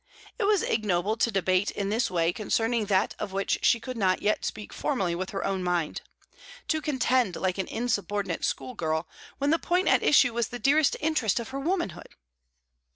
It 0.39 0.45
was 0.45 0.63
ignoble 0.63 1.15
to 1.17 1.29
debate 1.29 1.69
in 1.69 1.89
this 1.89 2.09
way 2.09 2.33
concerning 2.33 2.85
that 2.87 3.13
of 3.19 3.33
which 3.33 3.59
she 3.61 3.79
could 3.79 3.97
not 3.97 4.19
yet 4.19 4.43
speak 4.43 4.73
formally 4.73 5.13
with 5.13 5.29
her 5.29 5.45
own 5.45 5.63
mind; 5.63 6.01
to 6.69 6.81
contend 6.81 7.35
like 7.35 7.59
an 7.59 7.67
insubordinate 7.67 8.43
school 8.43 8.73
girl, 8.73 9.07
when 9.37 9.51
the 9.51 9.59
point 9.59 9.87
at 9.87 10.01
issue 10.01 10.33
was 10.33 10.47
the 10.47 10.57
dearest 10.57 10.97
interest 11.01 11.39
of 11.39 11.49
her 11.49 11.59
womanhood. 11.59 12.15